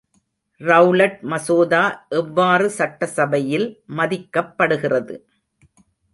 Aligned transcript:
Rowlatt 0.61 1.19
மசோதா 1.31 1.81
எவ்வாறு 2.21 2.67
சட்ட 2.77 3.09
சபையில் 3.17 3.67
மதிக்கப்படுகிறது. 3.95 5.15